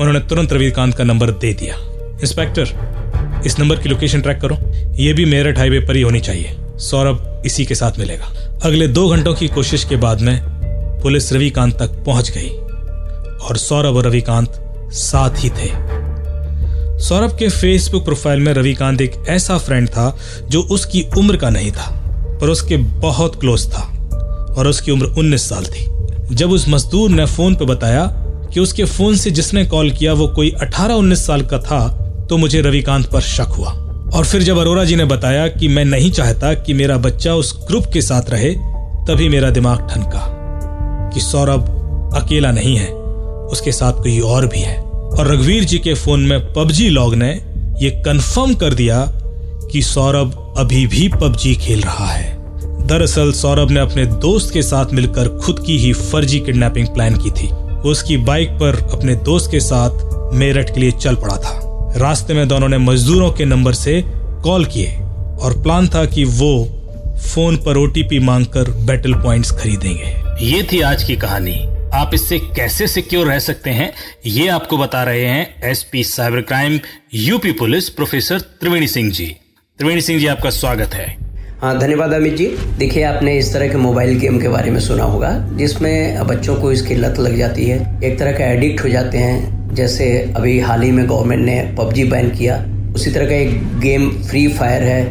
उन्होंने 0.00 0.20
तुरंत 0.20 0.52
रविकांत 0.52 0.94
का 0.94 1.04
नंबर 1.04 1.30
दे 1.30 1.52
दिया। 1.52 1.74
इंस्पेक्टर, 2.22 3.42
इस 3.46 3.58
नंबर 3.58 3.76
की 3.76 3.88
लोकेशन 3.88 4.20
ट्रैक 4.20 4.40
करो। 4.40 4.56
यह 4.94 5.14
भी 5.14 5.24
मेरठ 5.24 5.58
हाईवे 5.58 5.80
पर 5.80 5.96
ही 5.96 6.02
होनी 6.02 6.20
चाहिए। 6.20 6.56
सौरभ 6.78 7.42
इसी 7.46 7.64
के 7.64 7.74
साथ 7.74 7.98
मिलेगा। 7.98 8.24
अगले 8.64 8.88
दो 8.88 9.08
घंटों 9.08 9.34
की 9.34 9.48
कोशिश 9.48 9.84
के 9.84 9.96
बाद 9.96 10.20
में 10.20 10.40
पुलिस 11.02 11.32
रविकांत 11.32 11.78
तक 11.78 12.04
पहुँच 12.06 12.30
गई 12.30 12.48
और 13.38 13.56
सौरभ 13.56 13.96
और 13.96 14.06
रविकांत 14.06 14.52
साथ 14.92 15.30
ही 15.38 15.50
थे। 15.50 15.70
सौरभ 16.98 17.36
के 17.38 17.48
फेसबुक 17.48 18.04
प्रोफ़ाइल 18.04 18.40
में 18.40 18.52
रविकांत 18.52 19.00
एक 19.00 19.12
ऐसा 19.28 19.58
फ्रेंड 19.58 19.88
था 19.88 20.16
जो 20.48 20.62
उसकी 20.62 21.04
उम्र 21.18 21.36
का 21.36 21.50
नहीं 21.50 21.72
था, 21.72 21.90
पर 22.40 22.48
उसके 22.48 22.76
बहुत 22.76 23.40
क्लोज 23.40 23.66
था 23.72 23.82
और 24.58 24.66
उसकी 24.66 24.90
उम्र 24.90 25.06
19 25.06 25.48
साल 25.48 25.64
थी। 25.64 25.86
जब 26.34 26.50
उस 26.50 26.68
मजदूर 26.68 27.10
ने 27.10 27.26
फ़ोन 27.26 27.54
पर 27.54 27.64
बताया 27.64 28.04
कि 28.56 28.60
उसके 28.60 28.84
फ़ोन 28.84 29.16
से 29.16 29.30
जिसने 29.30 29.64
कॉल 29.64 29.90
किया 29.90 30.12
वो 30.12 30.26
कोई 30.28 30.50
18-19 30.50 31.26
साल 31.26 31.42
का 31.42 31.58
था 31.58 31.88
तो 32.30 32.36
मुझे 32.36 32.60
रविकांत 32.60 33.06
पर 33.06 33.20
शक 33.20 33.52
हुआ। 33.58 33.70
और 34.14 34.24
फिर 34.24 34.42
जब 34.42 34.58
अरोरा 34.58 34.84
जी 34.84 34.96
ने 34.96 35.04
बताया 35.04 35.48
कि 35.48 35.68
मैं 35.68 35.84
नहीं 35.84 36.10
चाहता 36.10 36.54
कि 36.54 36.74
मेरा 36.74 36.96
बच्चा 36.96 37.34
उस 37.34 37.52
ग्रुप 37.68 37.86
के 37.92 38.02
साथ 38.02 38.30
रहे, 38.30 38.50
तभी 39.08 39.28
मेरा 39.28 39.50
दिमाग 39.50 39.86
ठनका 39.88 40.22
कि 41.14 41.20
सौरभ 41.20 42.12
अकेला 42.14 42.50
नहीं 42.50 42.76
है, 42.76 42.88
उसके 43.50 43.72
साथ 43.72 43.92
कोई 43.92 44.20
और 44.20 44.46
भी 44.46 44.60
है। 44.60 44.78
और 44.78 45.32
रघुवीर 45.32 45.64
जी 45.64 45.78
के 45.78 45.94
फ़ोन 45.94 46.20
में 46.20 46.52
पबजी 46.52 46.88
लॉग 46.88 47.14
ने 47.14 47.30
यह 47.82 48.02
कंफर्म 48.06 48.54
कर 48.54 48.74
दिया 48.74 49.04
कि 49.72 49.82
सौरभ 49.82 50.54
अभी 50.58 50.86
भी 50.86 51.08
पबजी 51.08 51.54
खेल 51.54 51.80
रहा 51.80 52.06
है। 52.06 52.36
दरअसल 52.86 53.32
सौरभ 53.32 53.70
ने 53.70 53.80
अपने 53.80 54.06
दोस्त 54.06 54.52
के 54.54 54.62
साथ 54.62 54.86
मिलकर 54.92 55.28
खुद 55.28 55.64
की 55.66 55.78
ही 55.78 55.92
फर्जी 55.92 56.40
किडनैपिंग 56.40 56.88
प्लान 56.88 57.16
की 57.16 57.30
थी। 57.30 57.50
उसकी 57.86 58.16
बाइक 58.16 58.50
पर 58.50 58.90
अपने 58.92 59.14
दोस्त 59.14 59.50
के 59.50 59.60
साथ 59.60 60.34
मेरठ 60.34 60.74
के 60.74 60.80
लिए 60.80 60.90
चल 60.90 61.14
पड़ा 61.14 61.36
था। 61.36 61.60
रास्ते 61.96 62.34
में 62.34 62.48
दोनों 62.48 62.68
ने 62.68 62.78
मजदूरों 62.78 63.30
के 63.32 63.44
नंबर 63.44 63.72
से 63.72 64.02
कॉल 64.44 64.64
किए 64.64 64.96
और 65.40 65.62
प्लान 65.62 65.88
था 65.88 66.04
कि 66.04 66.24
वो 66.24 66.64
फ़ोन 67.18 67.56
पर 67.56 67.76
ओटीपी 67.76 68.18
मांगकर 68.18 68.70
बैटल 68.70 69.14
पॉइंट्स 69.14 69.50
खरीदेंगे। 69.50 70.14
ये 70.46 70.62
थी 70.72 70.80
आज 70.80 71.04
की 71.04 71.16
कहानी। 71.16 71.68
आप 71.94 72.10
इससे 72.14 72.38
कैसे 72.38 72.86
सिक्योर 72.86 73.26
रह 73.26 73.38
सकते 73.38 73.70
हैं, 73.70 73.92
ये 74.26 74.48
आपको 74.48 74.78
बता 74.78 75.02
रहे 75.02 75.24
हैं 75.24 75.62
SP 75.64 76.04
cyber 76.04 76.40
crime 76.40 76.80
UP 77.14 77.52
police 77.52 77.88
professor 77.88 78.40
Triveni 78.40 78.88
Singh 78.88 79.12
ji. 79.12 79.36
Triveni 79.78 80.00
Singh 80.00 80.20
ji, 80.20 80.26
आपका 80.26 80.50
स्वागत 80.50 80.94
है। 80.94 81.25
हाँ 81.56 81.78
धन्यवाद 81.78 82.12
अमित 82.12 82.34
जी। 82.36 82.46
देखिए, 82.78 83.02
आपने 83.02 83.36
इस 83.38 83.52
तरह 83.52 83.68
के 83.68 83.76
मोबाइल 83.76 84.18
गेम 84.18 84.38
के 84.40 84.48
बारे 84.48 84.70
में 84.70 84.80
सुना 84.80 85.04
होगा, 85.04 85.28
जिसमें 85.52 86.26
बच्चों 86.26 86.54
को 86.54 86.72
इसकी 86.72 86.94
लत 86.94 87.18
लग 87.18 87.36
जाती 87.36 87.64
है। 87.64 87.78
एक 88.04 88.18
तरह 88.18 88.32
का 88.32 88.44
एडिक्ट 88.44 88.84
हो 88.84 88.88
जाते 88.88 89.18
हैं। 89.18 89.74
जैसे 89.74 90.32
अभी 90.36 90.58
हाल 90.60 90.82
ही 90.82 90.90
में 90.90 91.08
गवर्नमेंट 91.08 91.44
ने 91.46 91.74
पबजी 91.78 92.04
बैन 92.04 92.28
किया, 92.30 92.56
उसी 92.94 93.10
तरह 93.10 93.26
का 93.26 93.34
एक 93.34 93.80
गेम 93.80 94.10
फ्री 94.22 94.46
फायर 94.48 94.82
है। 94.82 95.04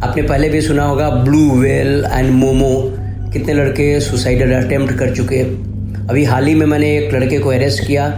आपने 0.00 0.22
पहले 0.22 0.48
भी 0.48 0.60
सुना 0.60 0.84
होगा, 0.84 1.10
ब्लू 1.10 1.50
वेल 1.50 2.04
एंड 2.12 2.30
मोमो। 2.30 2.72
कितने 3.32 3.54
लड़के 3.54 4.00
सुसाइडल 4.00 4.52
अटेम्प्ट 4.52 4.94
कर 4.94 5.14
चुके। 5.14 5.40
अभी 6.08 6.24
हाल 6.24 6.46
ही 6.46 6.54
में 6.54 6.66
मैंने 6.66 6.96
एक 6.98 7.14
लड़के 7.14 7.38
को 7.38 7.50
अरेस्ट 7.50 7.86
किया, 7.86 8.08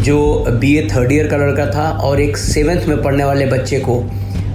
जो 0.00 0.46
बी 0.50 0.76
ए 0.76 0.88
थर्ड 0.94 1.12
ईयर 1.12 1.26
का 1.26 1.36
लड़का 1.36 1.66
था 1.66 1.88
और 1.90 2.20
एक 2.20 2.36
सेवेंथ 2.36 2.86
में 2.86 3.02
पढ़ने 3.02 3.24
वाले 3.24 3.46
बच्चे 3.46 3.78
को 3.78 4.00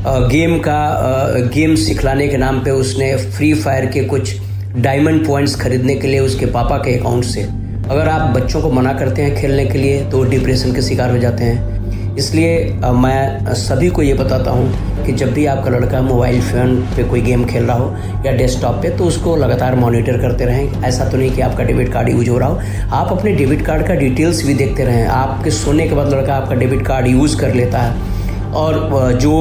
गेम 0.04 0.58
का 0.58 1.50
गेम 1.54 1.74
सिखलाने 1.76 2.28
के 2.28 2.38
नाम 2.38 2.60
पे 2.60 2.72
उसने 2.72 3.16
फ्री 3.32 3.54
फायर 3.54 3.86
के 3.86 4.04
कुछ 4.04 4.34
डायमंड 4.76 5.26
पॉइंट्स 5.28 5.56
खरीदने 5.56 5.96
के 5.96 6.08
लिए 6.08 6.20
उसके 6.20 6.46
पापा 6.46 6.78
के 6.78 6.98
अकाउंट 7.00 7.24
से। 7.24 7.42
अगर 7.42 8.08
आप 8.10 8.36
बच्चों 8.36 8.62
को 8.62 8.72
मना 8.72 8.94
करते 8.94 9.22
हैं 9.22 9.36
खेलने 9.36 9.66
के 9.66 9.78
लिए 9.78 10.00
तो 10.12 10.24
डिप्रेशन 10.24 10.74
के 10.74 10.82
शिकार 10.82 11.12
हो 11.12 11.18
जाते 11.18 11.44
हैं। 11.44 12.16
इसलिए 12.18 12.58
मैं 12.96 13.54
सभी 13.56 13.90
को 13.90 14.02
ये 14.02 14.14
बताता 14.14 14.52
हूँ 14.52 15.06
कि 15.06 15.12
जब 15.12 15.34
भी 15.34 15.46
आपका 15.46 15.70
लड़का 15.70 16.02
मोबाइल 16.02 16.42
फ़ोन 16.42 16.76
पे 16.96 17.04
कोई 17.04 17.22
गेम 17.22 17.46
खेल 17.46 17.64
रहा 17.64 17.78
हो 17.78 18.24
या 18.26 18.32
डेस्कटॉप 18.32 18.82
पे 18.82 18.90
तो 18.98 19.06
उसको 19.06 19.36
लगातार 19.36 19.76
मॉनिटर 19.76 20.18
करते 20.22 20.46
रहें। 20.46 20.84
ऐसा 20.84 21.10
तो 21.10 21.18
नहीं 21.18 21.32
कि 21.32 21.42
आपका 21.42 21.64
डेबिट 21.64 21.92
कार्ड 21.94 22.10
यूज़ 22.10 22.30
हो 22.30 22.38
रहा 22.38 22.50
हो। 22.50 22.60
आप 22.92 23.12
अपने 23.12 23.32
डेबिट 23.34 23.66
कार्ड 23.66 23.88
का 23.88 23.94
डिटेल्स 23.96 24.46
भी 24.48 24.54
देखते 24.54 24.86
रहें। 24.86 25.06
आपके 25.08 25.52
सोने 25.52 25.88
के 25.90 25.96
बाद 25.96 26.14
लड़का 26.14 26.34
आपका 26.36 26.56
डेबिट 26.56 26.86
कार्ड 26.88 27.08
यूज़ 27.08 27.40
कर 27.42 27.54
लेता 27.54 27.80
है। 27.80 28.11
और 28.54 29.18
जो 29.22 29.32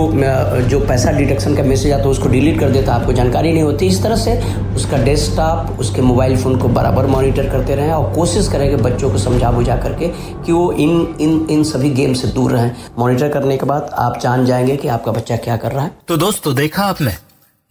जो 0.71 0.79
पैसा 0.81 1.11
डिडक्शन 1.13 1.55
का 1.57 1.63
मैसेज 1.63 1.93
आता 1.93 2.03
है, 2.03 2.09
उसको 2.09 2.29
डिलीट 2.29 2.59
कर 2.61 2.71
देता 2.71 2.95
आपको 2.95 3.13
जानकारी 3.13 3.53
नहीं 3.53 3.63
होती। 3.63 3.87
इस 3.87 4.03
तरह 4.03 4.17
से 4.17 4.37
उसका 4.75 4.99
डेस्कटॉप, 5.05 5.79
उसके 5.81 6.03
मोबाइल 6.03 6.37
फ़ोन 6.37 6.57
को 6.57 6.69
बराबर 6.71 7.07
मॉनिटर 7.07 7.49
करते 7.49 7.75
रहें 7.75 7.93
और 7.93 8.13
कोशिश 8.15 8.49
करें 8.49 8.69
कि 8.71 8.77
बच्चों 8.83 9.11
को 9.11 9.19
समझा 9.19 9.51
बुझा 9.51 9.77
करके 9.77 10.09
कि 10.45 10.53
वो 10.53 10.71
इन 10.73 11.17
इन 11.21 11.47
इन 11.51 11.63
सभी 11.65 11.91
गेम 11.93 12.13
से 12.13 12.29
दूर 12.29 12.53
रहें। 12.53 12.71
मॉनिटर 12.99 13.29
करने 13.29 13.57
के 13.57 13.67
बाद 13.67 13.91
आप 13.99 14.21
जान 14.23 14.45
जाएँगे 14.47 14.77
कि 14.77 14.89
आपका 14.89 15.13
बच्चा 15.13 15.37
क्या 15.39 15.57
कर 15.57 15.73
रहा 15.73 15.85
है। 15.85 15.91
तो 16.09 16.17
दोस्तों, 16.17 16.55
देखा 16.55 16.83
आपने? 16.83 17.13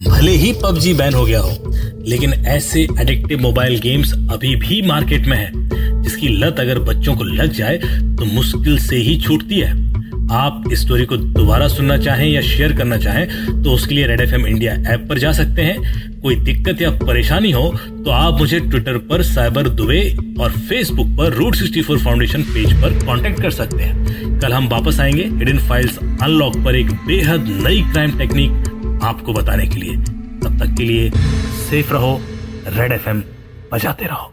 भले 0.00 0.32
ही 0.32 0.52
पबजी 0.62 0.92
बैन 0.94 1.14
हो 1.14 1.24
गया 1.24 1.40
हो, 1.40 1.50
लेकिन 2.06 2.32
ऐसे 2.32 2.86
एडिक्टिव 3.00 3.40
मोबाइल 3.40 3.78
गेम्स 3.78 4.12
अभी 4.30 4.54
भी 4.56 4.80
मार्केट 4.82 5.26
में 5.26 5.36
है, 5.36 5.50
जिसकी 6.02 6.28
लत 6.38 6.60
अगर 6.60 6.78
बच्चों 6.84 7.14
को 7.16 7.24
लग 7.24 7.52
जाए 7.52 7.76
तो 7.76 8.24
मुश्किल 8.26 8.78
से 8.78 8.96
ही 8.98 9.16
छूटती 9.20 9.60
है। 9.60 9.72
आप 10.30 10.64
इस 10.72 10.80
स्टोरी 10.80 11.04
को 11.06 11.16
दोबारा 11.16 11.66
सुनना 11.68 11.96
चाहें 11.98 12.26
या 12.26 12.40
शेयर 12.40 12.72
करना 12.72 12.96
चाहें 12.96 13.62
तो 13.62 13.72
उसके 13.72 13.94
लिए 13.94 14.06
रेड 14.06 14.20
एफएम 14.20 14.46
इंडिया 14.46 14.72
ऐप 14.92 15.06
पर 15.08 15.18
जा 15.18 15.32
सकते 15.32 15.62
हैं। 15.62 16.20
कोई 16.22 16.36
दिक्कत 16.36 16.82
या 16.82 16.90
परेशानी 16.98 17.50
हो 17.50 17.68
तो 18.04 18.10
आप 18.10 18.38
मुझे 18.38 18.60
ट्विटर 18.60 18.98
पर 19.08 19.22
साइबर 19.22 19.68
दुबे 19.70 20.00
और 20.40 20.52
फेसबुक 20.60 21.08
पर 21.18 21.32
root 21.32 21.54
sixty 21.54 21.82
four 21.82 21.98
foundation 21.98 22.42
page 22.54 22.72
पर 22.82 22.98
कांटेक्ट 23.06 23.42
कर 23.42 23.50
सकते 23.50 23.82
हैं। 23.82 24.38
कल 24.40 24.52
हम 24.52 24.68
वापस 24.68 25.00
आएँगे 25.00 25.24
हिडन 25.24 25.58
फाइल्स 25.58 25.98
अनलॉक 25.98 26.56
पर 26.64 26.76
एक 26.76 26.92
बेहद 27.06 27.48
नई 27.66 27.82
क्राइम 27.82 28.18
टेक्निक 28.18 29.00
आपको 29.02 29.32
बताने 29.32 29.66
के 29.66 29.80
लिए। 29.80 29.96
तब 30.42 30.58
तक 30.58 30.76
के 30.78 30.84
लिए 30.84 31.10
सेफ़ 31.70 31.92
रहो 31.92 32.20
रेड 32.68 32.92
एफएम 32.92 33.22
बजाते 33.72 34.06
रहो। 34.06 34.32